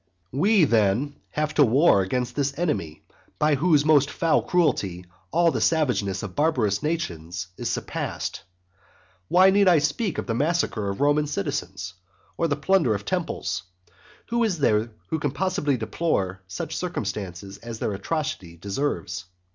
We, 0.31 0.63
then, 0.63 1.17
have 1.29 1.53
to 1.53 1.63
war 1.63 2.01
against 2.01 2.35
this 2.35 2.57
enemy 2.57 3.03
by 3.37 3.53
whose 3.53 3.85
most 3.85 4.09
foul 4.09 4.41
cruelty 4.41 5.05
all 5.29 5.51
the 5.51 5.61
savageness 5.61 6.23
of 6.23 6.35
barbarous 6.35 6.81
nations 6.81 7.49
is 7.55 7.69
surpassed. 7.69 8.41
Why 9.27 9.51
need 9.51 9.67
I 9.67 9.77
speak 9.77 10.17
of 10.17 10.25
the 10.25 10.33
massacre 10.33 10.89
of 10.89 11.01
Roman 11.01 11.27
citizens? 11.27 11.93
of 12.39 12.49
the 12.49 12.55
plunder 12.55 12.95
of 12.95 13.05
temples? 13.05 13.61
Who 14.29 14.43
is 14.43 14.57
there 14.57 14.89
who 15.09 15.19
can 15.19 15.29
possibly 15.33 15.77
deplore 15.77 16.41
such 16.47 16.75
circumstances 16.75 17.59
as 17.59 17.77
their 17.77 17.93
atrocity 17.93 18.57
deserves? 18.57 19.25